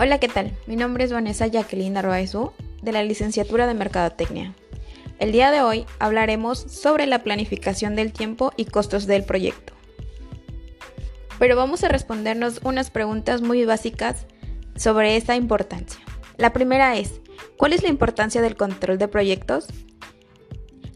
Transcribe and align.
Hola, 0.00 0.20
¿qué 0.20 0.28
tal? 0.28 0.52
Mi 0.68 0.76
nombre 0.76 1.02
es 1.02 1.12
Vanessa 1.12 1.48
Jacqueline 1.48 1.96
Arbaezú, 1.96 2.52
de 2.82 2.92
la 2.92 3.02
licenciatura 3.02 3.66
de 3.66 3.74
Mercadotecnia. 3.74 4.54
El 5.18 5.32
día 5.32 5.50
de 5.50 5.60
hoy 5.60 5.86
hablaremos 5.98 6.60
sobre 6.60 7.08
la 7.08 7.24
planificación 7.24 7.96
del 7.96 8.12
tiempo 8.12 8.52
y 8.56 8.66
costos 8.66 9.08
del 9.08 9.24
proyecto. 9.24 9.72
Pero 11.40 11.56
vamos 11.56 11.82
a 11.82 11.88
respondernos 11.88 12.60
unas 12.62 12.90
preguntas 12.90 13.42
muy 13.42 13.64
básicas 13.64 14.26
sobre 14.76 15.16
esta 15.16 15.34
importancia. 15.34 15.98
La 16.36 16.52
primera 16.52 16.96
es, 16.96 17.20
¿cuál 17.56 17.72
es 17.72 17.82
la 17.82 17.88
importancia 17.88 18.40
del 18.40 18.54
control 18.54 18.98
de 18.98 19.08
proyectos? 19.08 19.66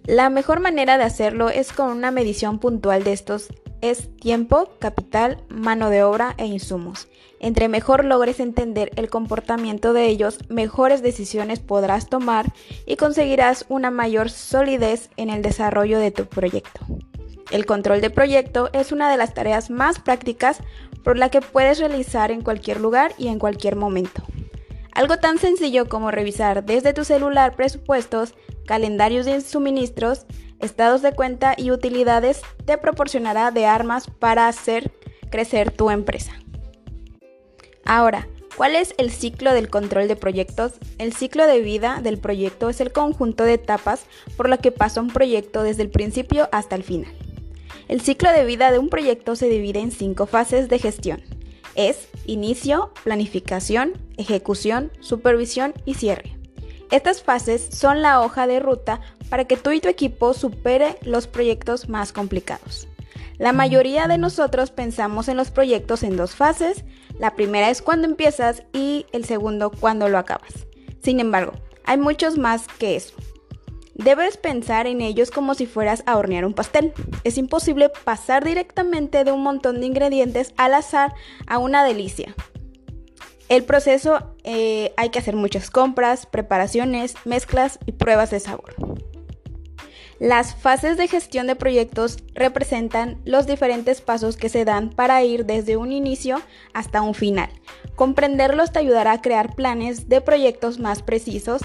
La 0.05 0.31
mejor 0.31 0.61
manera 0.61 0.97
de 0.97 1.03
hacerlo 1.03 1.49
es 1.49 1.73
con 1.73 1.91
una 1.91 2.13
medición 2.13 2.61
puntual 2.61 3.03
de 3.03 3.15
estos 3.15 3.49
es 3.83 4.17
tiempo, 4.17 4.71
capital, 4.79 5.43
mano 5.49 5.91
de 5.91 6.03
obra 6.03 6.35
e 6.39 6.47
insumos. 6.47 7.09
Entre 7.41 7.69
mejor 7.69 8.05
logres 8.05 8.41
entender 8.41 8.93
el 8.97 9.11
comportamiento 9.11 9.93
de 9.93 10.07
ellos, 10.07 10.39
mejores 10.49 11.03
decisiones 11.03 11.59
podrás 11.59 12.09
tomar 12.09 12.53
y 12.87 12.97
conseguirás 12.97 13.67
una 13.69 13.91
mayor 13.91 14.31
solidez 14.31 15.11
en 15.17 15.29
el 15.29 15.43
desarrollo 15.43 15.99
de 15.99 16.13
tu 16.13 16.27
proyecto. 16.27 16.81
El 17.51 17.67
control 17.67 18.01
de 18.01 18.11
proyecto 18.11 18.71
es 18.73 18.93
una 18.93 19.11
de 19.11 19.17
las 19.17 19.35
tareas 19.35 19.69
más 19.69 19.99
prácticas 19.99 20.61
por 21.03 21.19
la 21.19 21.29
que 21.29 21.43
puedes 21.43 21.81
realizar 21.81 22.31
en 22.31 22.43
cualquier 22.43 22.81
lugar 22.81 23.13
y 23.19 23.27
en 23.29 23.41
cualquier 23.41 23.75
momento. 23.75 24.23
Algo 24.93 25.17
tan 25.17 25.39
sencillo 25.39 25.89
como 25.89 26.11
revisar 26.11 26.65
desde 26.65 26.93
tu 26.93 27.05
celular 27.05 27.57
presupuestos, 27.57 28.35
calendarios 28.67 29.27
de 29.27 29.41
suministros, 29.41 30.27
estados 30.63 31.03
de 31.03 31.13
cuenta 31.13 31.55
y 31.57 31.71
utilidades 31.71 32.41
te 32.65 32.79
proporcionará 32.79 33.51
de 33.51 33.67
armas 33.67 34.07
para 34.09 34.49
hacer 34.49 34.93
crecer 35.31 35.71
tu 35.71 35.91
empresa. 35.91 36.33
Ahora, 37.85 38.29
¿cuál 38.57 38.77
es 38.77 38.95
el 38.97 39.11
ciclo 39.11 39.53
del 39.53 39.69
control 39.69 40.09
de 40.09 40.17
proyectos? 40.17 40.75
El 40.99 41.13
ciclo 41.13 41.47
de 41.47 41.61
vida 41.61 42.01
del 42.03 42.19
proyecto 42.19 42.69
es 42.71 42.81
el 42.81 42.93
conjunto 42.93 43.45
de 43.45 43.55
etapas 43.55 44.07
por 44.37 44.49
la 44.49 44.59
que 44.59 44.71
pasa 44.71 45.01
un 45.01 45.09
proyecto 45.09 45.63
desde 45.63 45.83
el 45.83 45.91
principio 45.91 46.49
hasta 46.53 46.77
el 46.77 46.85
final. 46.85 47.13
El 47.89 48.01
ciclo 48.01 48.31
de 48.33 48.45
vida 48.45 48.71
de 48.71 48.79
un 48.79 48.89
proyecto 48.89 49.35
se 49.37 49.49
divide 49.49 49.81
en 49.81 49.91
cinco 49.91 50.27
fases 50.27 50.69
de 50.69 50.79
gestión. 50.79 51.23
Es 51.75 52.09
inicio, 52.27 52.93
planificación, 53.03 53.95
ejecución, 54.17 54.93
supervisión 55.01 55.75
y 55.85 55.95
cierre. 55.95 56.39
Estas 56.91 57.23
fases 57.23 57.69
son 57.71 58.03
la 58.03 58.21
hoja 58.21 58.47
de 58.47 58.61
ruta 58.61 59.01
para 59.33 59.47
que 59.47 59.57
tú 59.57 59.71
y 59.71 59.81
tu 59.81 59.89
equipo 59.89 60.35
supere 60.35 60.99
los 61.01 61.27
proyectos 61.27 61.89
más 61.89 62.13
complicados. 62.13 62.87
La 63.39 63.55
mayoría 63.55 64.07
de 64.07 64.19
nosotros 64.19 64.71
pensamos 64.71 65.27
en 65.27 65.39
los 65.39 65.51
proyectos 65.51 66.03
en 66.03 66.19
dos 66.19 66.35
fases. 66.35 66.85
La 67.19 67.35
primera 67.35 67.71
es 67.71 67.81
cuando 67.81 68.07
empiezas 68.07 68.63
y 68.75 69.07
el 69.11 69.25
segundo 69.25 69.71
cuando 69.71 70.11
lo 70.11 70.19
acabas. 70.19 70.67
Sin 71.03 71.19
embargo, 71.19 71.55
hay 71.85 71.97
muchos 71.97 72.37
más 72.37 72.67
que 72.79 72.95
eso. 72.95 73.15
Debes 73.95 74.37
pensar 74.37 74.87
en 74.87 75.01
ellos 75.01 75.31
como 75.31 75.55
si 75.55 75.65
fueras 75.65 76.03
a 76.05 76.19
hornear 76.19 76.45
un 76.45 76.53
pastel. 76.53 76.93
Es 77.25 77.39
imposible 77.39 77.89
pasar 78.05 78.45
directamente 78.45 79.25
de 79.25 79.33
un 79.33 79.43
montón 79.43 79.81
de 79.81 79.87
ingredientes 79.87 80.53
al 80.59 80.75
azar 80.75 81.15
a 81.47 81.57
una 81.57 81.85
delicia. 81.85 82.35
El 83.49 83.65
proceso 83.65 84.35
eh, 84.45 84.93
hay 84.99 85.09
que 85.11 85.19
hacer 85.19 85.37
muchas 85.37 85.71
compras, 85.71 86.25
preparaciones, 86.25 87.15
mezclas 87.25 87.79
y 87.87 87.93
pruebas 87.93 88.31
de 88.31 88.41
sabor. 88.41 88.75
Las 90.23 90.55
fases 90.55 90.97
de 90.97 91.09
gestión 91.09 91.49
de 91.49 91.57
proyectos 91.57 92.19
representan 92.33 93.21
los 93.25 93.49
diferentes 93.49 94.01
pasos 94.01 94.37
que 94.37 94.49
se 94.49 94.65
dan 94.65 94.91
para 94.91 95.25
ir 95.25 95.47
desde 95.47 95.77
un 95.77 95.91
inicio 95.91 96.41
hasta 96.73 97.03
un 97.03 97.15
final. 97.15 97.51
Comprenderlos 97.97 98.71
te 98.71 98.79
ayudará 98.79 99.11
a 99.11 99.21
crear 99.21 99.57
planes 99.57 100.09
de 100.09 100.21
proyectos 100.21 100.79
más 100.79 101.03
precisos 101.03 101.63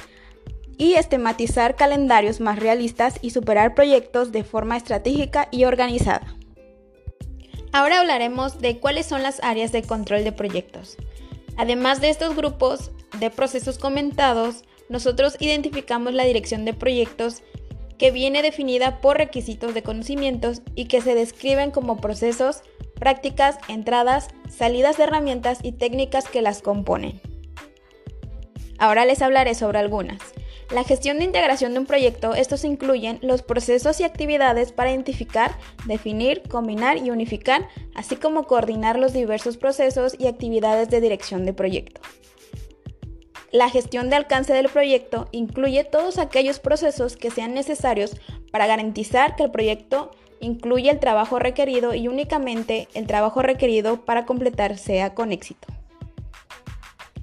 y 0.76 0.96
esquematizar 0.96 1.76
calendarios 1.76 2.40
más 2.40 2.58
realistas 2.58 3.20
y 3.22 3.30
superar 3.30 3.76
proyectos 3.76 4.32
de 4.32 4.44
forma 4.44 4.76
estratégica 4.76 5.50
y 5.52 5.66
organizada. 5.66 6.36
Ahora 7.72 8.00
hablaremos 8.00 8.60
de 8.60 8.80
cuáles 8.80 9.06
son 9.06 9.22
las 9.22 9.40
áreas 9.44 9.72
de 9.72 9.84
control 9.84 10.24
de 10.24 10.32
proyectos. 10.32 10.98
Además 11.58 12.02
de 12.02 12.10
estos 12.10 12.36
grupos 12.36 12.90
de 13.20 13.30
procesos 13.30 13.78
comentados, 13.78 14.64
nosotros 14.90 15.36
identificamos 15.40 16.16
la 16.16 16.24
dirección 16.24 16.66
de 16.66 16.74
proyectos 16.74 17.44
que 17.98 18.12
viene 18.12 18.42
definida 18.42 19.02
por 19.02 19.18
requisitos 19.18 19.74
de 19.74 19.84
conocimientos 19.84 20.62
y 20.76 20.86
que 20.86 21.02
se 21.02 21.16
describen 21.16 21.72
como 21.72 21.98
procesos, 21.98 22.62
prácticas, 23.00 23.58
entradas, 23.68 24.28
salidas 24.50 24.98
de 24.98 25.04
herramientas 25.04 25.60
y 25.64 25.72
técnicas 25.72 26.28
que 26.28 26.42
las 26.42 26.62
componen. 26.62 27.22
Ahora 28.80 29.06
les 29.06 29.22
hablaré 29.22 29.56
sobre 29.56 29.80
algunas. 29.80 30.20
La 30.72 30.84
gestión 30.84 31.18
de 31.18 31.24
integración 31.24 31.74
de 31.74 31.80
un 31.80 31.86
proyecto, 31.86 32.36
estos 32.36 32.66
incluyen 32.66 33.20
los 33.22 33.42
procesos 33.42 34.02
y 34.02 34.04
actividades 34.04 34.74
para 34.74 34.92
identificar, 34.92 35.58
definir, 35.86 36.44
combinar 36.50 36.98
y 36.98 37.10
unificar, 37.10 37.70
así 37.96 38.18
como 38.18 38.44
coordinar 38.44 39.00
los 39.00 39.14
diversos 39.14 39.56
procesos 39.56 40.16
y 40.20 40.28
actividades 40.28 40.90
de 40.90 41.00
dirección 41.00 41.46
de 41.46 41.54
proyecto. 41.54 42.02
La 43.52 43.70
gestión 43.70 44.10
de 44.10 44.18
alcance 44.18 44.54
del 44.54 44.68
proyecto 44.68 45.30
incluye 45.32 45.86
todos 45.86 46.18
aquellos 46.18 46.60
procesos 46.60 47.16
que 47.16 47.32
sean 47.32 47.54
necesarios 47.54 48.18
para 48.52 48.68
garantizar 48.68 49.36
que 49.36 49.44
el 49.44 49.52
proyecto 49.52 50.12
incluye 50.42 50.90
el 50.90 51.00
trabajo 51.00 51.40
requerido 51.40 51.94
y 51.94 52.08
únicamente 52.08 52.88
el 52.94 53.08
trabajo 53.08 53.42
requerido 53.42 54.06
para 54.06 54.26
completar 54.26 54.78
sea 54.78 55.14
con 55.14 55.32
éxito. 55.32 55.68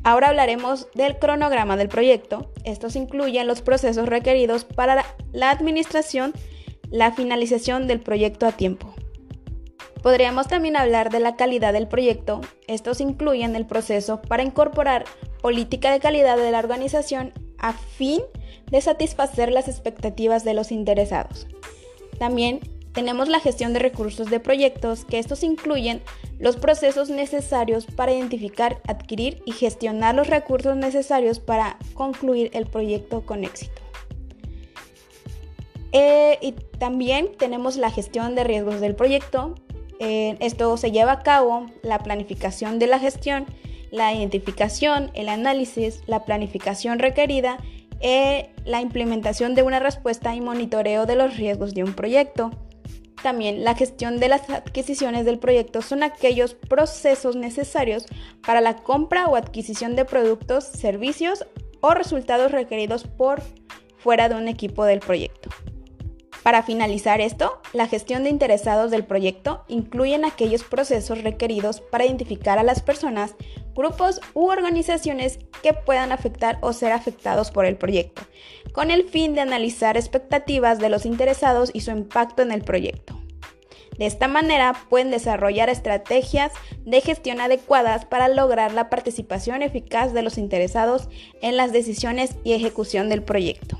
Ahora 0.02 0.28
hablaremos 0.28 0.88
del 0.94 1.18
cronograma 1.18 1.76
del 1.76 1.88
proyecto. 1.88 2.50
Estos 2.64 2.96
incluyen 2.96 3.46
los 3.46 3.62
procesos 3.62 4.06
requeridos 4.06 4.64
para 4.64 5.04
la 5.32 5.50
administración, 5.50 6.32
la 6.90 7.12
finalización 7.12 7.86
del 7.86 8.00
proyecto 8.00 8.46
a 8.46 8.52
tiempo. 8.52 8.94
Podríamos 10.02 10.48
también 10.48 10.76
hablar 10.76 11.10
de 11.10 11.20
la 11.20 11.36
calidad 11.36 11.72
del 11.72 11.88
proyecto. 11.88 12.42
Estos 12.66 13.00
incluyen 13.00 13.56
el 13.56 13.64
proceso 13.64 14.20
para 14.20 14.42
incorporar 14.42 15.06
política 15.44 15.92
de 15.92 16.00
calidad 16.00 16.38
de 16.38 16.50
la 16.50 16.58
organización 16.58 17.34
a 17.58 17.74
fin 17.74 18.22
de 18.70 18.80
satisfacer 18.80 19.52
las 19.52 19.68
expectativas 19.68 20.42
de 20.42 20.54
los 20.54 20.72
interesados. 20.72 21.46
También 22.18 22.60
tenemos 22.94 23.28
la 23.28 23.40
gestión 23.40 23.74
de 23.74 23.78
recursos 23.78 24.30
de 24.30 24.40
proyectos, 24.40 25.04
que 25.04 25.18
estos 25.18 25.42
incluyen 25.42 26.00
los 26.38 26.56
procesos 26.56 27.10
necesarios 27.10 27.84
para 27.84 28.14
identificar, 28.14 28.80
adquirir 28.88 29.42
y 29.44 29.52
gestionar 29.52 30.14
los 30.14 30.28
recursos 30.28 30.76
necesarios 30.76 31.40
para 31.40 31.76
concluir 31.92 32.48
el 32.54 32.64
proyecto 32.64 33.26
con 33.26 33.44
éxito. 33.44 33.82
Eh, 35.92 36.38
y 36.40 36.52
también 36.78 37.32
tenemos 37.36 37.76
la 37.76 37.90
gestión 37.90 38.34
de 38.34 38.44
riesgos 38.44 38.80
del 38.80 38.96
proyecto. 38.96 39.56
Eh, 40.00 40.38
esto 40.40 40.74
se 40.78 40.90
lleva 40.90 41.12
a 41.12 41.22
cabo 41.22 41.66
la 41.82 41.98
planificación 41.98 42.78
de 42.78 42.86
la 42.86 42.98
gestión, 42.98 43.44
la 43.94 44.12
identificación, 44.12 45.12
el 45.14 45.28
análisis, 45.28 46.02
la 46.06 46.24
planificación 46.24 46.98
requerida, 46.98 47.58
eh, 48.00 48.50
la 48.64 48.80
implementación 48.80 49.54
de 49.54 49.62
una 49.62 49.78
respuesta 49.78 50.34
y 50.34 50.40
monitoreo 50.40 51.06
de 51.06 51.14
los 51.14 51.36
riesgos 51.36 51.74
de 51.74 51.84
un 51.84 51.94
proyecto. 51.94 52.50
También 53.22 53.62
la 53.62 53.76
gestión 53.76 54.18
de 54.18 54.28
las 54.28 54.50
adquisiciones 54.50 55.24
del 55.24 55.38
proyecto 55.38 55.80
son 55.80 56.02
aquellos 56.02 56.54
procesos 56.54 57.36
necesarios 57.36 58.06
para 58.44 58.60
la 58.60 58.74
compra 58.74 59.28
o 59.28 59.36
adquisición 59.36 59.94
de 59.94 60.04
productos, 60.04 60.64
servicios 60.64 61.46
o 61.80 61.94
resultados 61.94 62.50
requeridos 62.50 63.04
por 63.04 63.42
fuera 63.98 64.28
de 64.28 64.34
un 64.34 64.48
equipo 64.48 64.84
del 64.84 64.98
proyecto. 64.98 65.50
Para 66.44 66.62
finalizar 66.62 67.22
esto, 67.22 67.62
la 67.72 67.88
gestión 67.88 68.22
de 68.22 68.28
interesados 68.28 68.90
del 68.90 69.06
proyecto 69.06 69.64
incluyen 69.66 70.26
aquellos 70.26 70.62
procesos 70.62 71.22
requeridos 71.22 71.80
para 71.80 72.04
identificar 72.04 72.58
a 72.58 72.62
las 72.62 72.82
personas, 72.82 73.34
grupos 73.74 74.20
u 74.34 74.48
organizaciones 74.50 75.38
que 75.62 75.72
puedan 75.72 76.12
afectar 76.12 76.58
o 76.60 76.74
ser 76.74 76.92
afectados 76.92 77.50
por 77.50 77.64
el 77.64 77.78
proyecto, 77.78 78.20
con 78.72 78.90
el 78.90 79.08
fin 79.08 79.34
de 79.34 79.40
analizar 79.40 79.96
expectativas 79.96 80.78
de 80.78 80.90
los 80.90 81.06
interesados 81.06 81.70
y 81.72 81.80
su 81.80 81.92
impacto 81.92 82.42
en 82.42 82.52
el 82.52 82.60
proyecto. 82.60 83.18
De 83.96 84.04
esta 84.04 84.28
manera 84.28 84.74
pueden 84.90 85.10
desarrollar 85.10 85.70
estrategias 85.70 86.52
de 86.84 87.00
gestión 87.00 87.40
adecuadas 87.40 88.04
para 88.04 88.28
lograr 88.28 88.74
la 88.74 88.90
participación 88.90 89.62
eficaz 89.62 90.12
de 90.12 90.20
los 90.20 90.36
interesados 90.36 91.08
en 91.40 91.56
las 91.56 91.72
decisiones 91.72 92.36
y 92.44 92.52
ejecución 92.52 93.08
del 93.08 93.22
proyecto. 93.22 93.78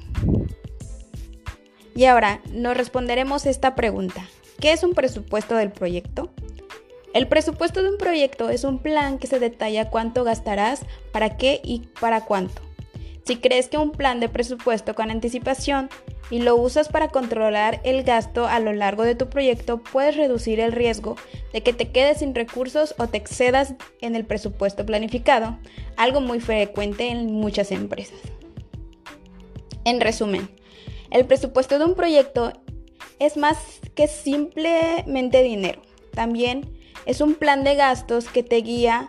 Y 1.95 2.07
ahora 2.07 2.41
nos 2.53 2.77
responderemos 2.77 3.47
esta 3.47 3.75
pregunta. 3.75 4.27
¿Qué 4.61 4.73
es 4.73 4.83
un 4.83 4.95
presupuesto 4.95 5.55
del 5.55 5.71
proyecto? 5.71 6.31
El 7.13 7.29
presupuesto 7.29 7.83
de 7.83 7.91
un 7.91 7.99
proyecto 7.99 8.51
es 8.51 8.65
un 8.65 8.81
plan 8.81 9.19
que 9.19 9.29
se 9.29 9.39
detalla 9.39 9.91
cuánto 9.91 10.25
gastarás, 10.25 10.83
para 11.13 11.37
qué 11.37 11.61
y 11.63 11.89
para 12.01 12.23
cuánto. 12.23 12.61
Si 13.25 13.37
crees 13.37 13.69
que 13.69 13.79
un 13.79 13.93
plan 13.93 14.21
de 14.21 14.29
presupuesto 14.29 14.95
con 14.95 15.11
anticipación 15.11 15.89
y 16.31 16.41
lo 16.41 16.57
usas 16.57 16.89
para 16.89 17.09
controlar 17.09 17.81
el 17.85 18.03
gasto 18.03 18.47
a 18.47 18.59
lo 18.59 18.73
largo 18.73 19.05
de 19.05 19.15
tu 19.15 19.31
proyecto, 19.31 19.83
puedes 19.83 20.17
reducir 20.17 20.61
el 20.61 20.73
riesgo 20.73 21.17
de 21.53 21.63
que 21.63 21.73
te 21.73 21.91
quedes 21.91 22.19
sin 22.19 22.35
recursos 22.35 22.95
o 22.99 23.07
te 23.07 23.17
excedas 23.17 23.75
en 24.01 24.17
el 24.17 24.27
presupuesto 24.27 24.85
planificado, 24.85 25.57
algo 25.97 26.21
muy 26.21 26.41
frecuente 26.41 27.09
en 27.09 27.33
muchas 27.33 27.71
empresas. 27.71 28.19
En 29.85 30.01
resumen, 30.01 30.51
el 31.15 31.27
presupuesto 31.27 31.79
de 31.79 31.85
un 31.85 31.95
proyecto 31.95 32.53
es 33.21 33.37
más 33.37 33.57
que 33.95 34.09
simplemente 34.09 35.45
dinero. 35.45 35.81
También 36.13 36.77
es 37.07 37.21
un 37.21 37.35
plan 37.35 37.63
de 37.63 37.77
gastos 37.77 38.29
que 38.29 38.43
te 38.43 38.57
guía 38.57 39.07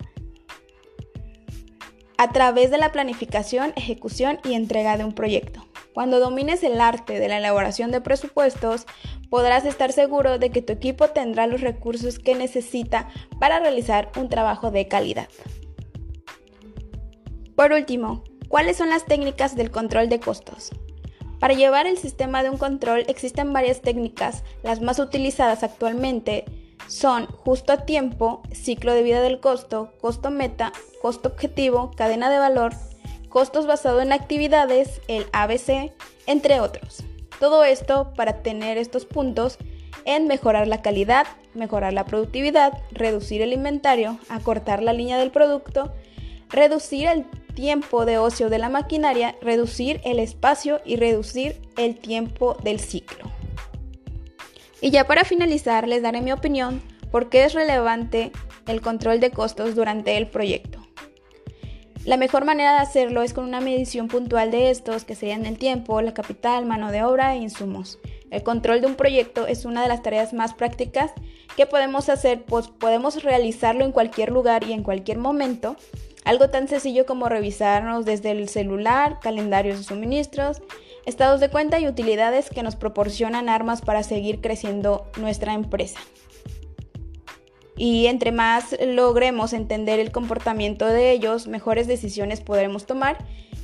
a 2.18 2.32
través 2.32 2.70
de 2.70 2.78
la 2.78 2.92
planificación, 2.92 3.74
ejecución 3.76 4.40
y 4.44 4.54
entrega 4.54 4.98
de 4.98 5.04
un 5.04 5.14
proyecto. 5.14 5.66
Cuando 5.96 6.20
domines 6.20 6.62
el 6.62 6.80
arte 6.80 7.20
de 7.20 7.28
la 7.28 7.40
elaboración 7.40 7.90
de 7.90 8.02
presupuestos, 8.02 8.86
podrás 9.32 9.66
estar 9.66 9.92
seguro 9.92 10.38
de 10.38 10.52
que 10.52 10.62
tu 10.62 10.74
equipo 10.74 11.08
tendrá 11.08 11.48
los 11.48 11.62
recursos 11.62 12.20
que 12.20 12.36
necesita 12.36 13.10
para 13.40 13.60
realizar 13.60 14.12
un 14.16 14.30
trabajo 14.30 14.70
de 14.70 14.88
calidad. 14.88 15.30
Por 17.56 17.72
último, 17.72 18.24
¿cuáles 18.48 18.78
son 18.78 18.90
las 18.90 19.06
técnicas 19.06 19.56
del 19.56 19.72
control 19.72 20.08
de 20.08 20.20
costos? 20.20 20.72
Para 21.46 21.54
llevar 21.54 21.86
el 21.86 22.00
sistema 22.00 22.42
de 22.42 22.50
un 22.50 22.58
control 22.58 23.06
existen 23.08 23.54
varias 23.54 23.82
técnicas, 23.82 24.44
las 24.64 24.82
más 24.82 24.98
utilizadas 24.98 25.62
actualmente 25.62 26.44
son 26.88 27.28
justo 27.28 27.72
a 27.72 27.86
tiempo, 27.86 28.42
ciclo 28.52 28.96
de 28.96 29.04
vida 29.04 29.22
del 29.22 29.40
costo, 29.40 29.94
costo 30.02 30.32
meta, 30.32 30.74
costo 31.04 31.30
objetivo, 31.30 31.92
cadena 31.96 32.32
de 32.32 32.40
valor, 32.40 32.74
costos 33.30 33.68
basado 33.68 34.02
en 34.02 34.12
actividades, 34.12 35.02
el 35.08 35.28
ABC, 35.34 35.94
entre 36.26 36.62
otros. 36.62 37.04
Todo 37.40 37.64
esto 37.64 38.12
para 38.16 38.42
tener 38.42 38.80
estos 38.80 39.06
puntos 39.06 39.60
en 40.06 40.26
mejorar 40.26 40.68
la 40.68 40.82
calidad, 40.82 41.28
mejorar 41.54 41.94
la 41.94 42.06
productividad, 42.06 42.74
reducir 42.90 43.44
el 43.44 43.54
inventario, 43.54 44.18
acortar 44.30 44.82
la 44.82 44.94
línea 44.94 45.20
del 45.20 45.30
producto, 45.30 45.94
reducir 46.50 47.08
el 47.08 47.28
tiempo 47.56 48.06
de 48.06 48.20
ocio 48.20 48.50
de 48.50 48.60
la 48.60 48.70
maquinaria, 48.70 49.36
reducir 49.42 50.02
el 50.04 50.20
espacio 50.20 50.82
y 50.86 50.98
reducir 50.98 51.60
el 51.78 51.98
tiempo 51.98 52.56
del 52.64 52.80
ciclo. 52.80 53.32
Y 54.82 54.92
ya 54.92 55.08
para 55.08 55.24
finalizar 55.24 55.88
les 55.88 56.04
daré 56.04 56.22
mi 56.22 56.32
opinión 56.32 56.82
por 57.10 57.30
qué 57.30 57.46
es 57.46 57.54
relevante 57.54 58.32
el 58.68 58.82
control 58.82 59.20
de 59.20 59.32
costos 59.32 59.74
durante 59.74 60.18
el 60.18 60.28
proyecto. 60.28 60.86
La 62.06 62.18
mejor 62.18 62.46
manera 62.46 62.74
de 62.74 62.82
hacerlo 62.82 63.24
es 63.24 63.34
con 63.34 63.46
una 63.46 63.62
medición 63.62 64.10
puntual 64.10 64.52
de 64.52 64.70
estos, 64.70 65.06
que 65.06 65.16
serían 65.16 65.48
el 65.48 65.58
tiempo, 65.58 66.02
la 66.02 66.14
capital, 66.14 66.68
mano 66.68 66.92
de 66.92 67.04
obra 67.04 67.34
e 67.34 67.38
insumos. 67.38 67.98
El 68.30 68.44
control 68.44 68.82
de 68.82 68.88
un 68.88 68.96
proyecto 68.96 69.48
es 69.48 69.66
una 69.66 69.82
de 69.82 69.88
las 69.88 70.04
tareas 70.04 70.32
más 70.32 70.54
prácticas 70.54 71.12
que 71.58 71.66
podemos 71.66 72.10
hacer, 72.10 72.44
pues 72.44 72.68
podemos 72.68 73.24
realizarlo 73.24 73.86
en 73.86 73.92
cualquier 73.92 74.30
lugar 74.30 74.64
y 74.66 74.74
en 74.74 74.84
cualquier 74.84 75.18
momento. 75.18 75.78
Algo 76.26 76.50
tan 76.50 76.68
sencillo 76.68 77.06
como 77.06 77.30
revisarnos 77.30 78.04
desde 78.04 78.32
el 78.32 78.50
celular, 78.50 79.20
calendarios 79.22 79.78
de 79.78 79.84
suministros, 79.84 80.62
estados 81.06 81.40
de 81.40 81.50
cuenta 81.50 81.80
y 81.80 81.88
utilidades 81.88 82.50
que 82.50 82.64
nos 82.64 82.76
proporcionan 82.76 83.48
armas 83.48 83.82
para 83.82 84.02
seguir 84.02 84.42
creciendo 84.42 85.06
nuestra 85.18 85.54
empresa. 85.54 86.00
Y 87.78 88.08
entre 88.08 88.32
más 88.32 88.76
logremos 88.84 89.54
entender 89.54 90.00
el 90.00 90.12
comportamiento 90.12 90.88
de 90.88 91.12
ellos, 91.12 91.48
mejores 91.48 91.88
decisiones 91.88 92.42
podremos 92.42 92.88
tomar 92.88 93.18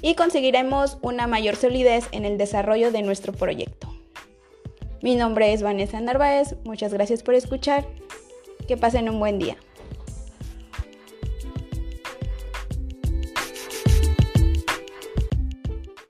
y 0.04 0.14
conseguiremos 0.14 1.00
una 1.02 1.26
mayor 1.26 1.56
solidez 1.56 2.08
en 2.12 2.26
el 2.26 2.38
desarrollo 2.38 2.92
de 2.92 3.02
nuestro 3.02 3.34
proyecto. 3.34 3.92
Mi 5.02 5.16
nombre 5.16 5.52
es 5.52 5.64
Vanessa 5.64 6.00
Narváez, 6.00 6.58
muchas 6.64 6.94
gracias 6.94 7.24
por 7.24 7.34
escuchar, 7.34 7.88
que 8.68 8.78
pasen 8.78 9.10
un 9.10 9.20
buen 9.20 9.40
día. 9.40 9.58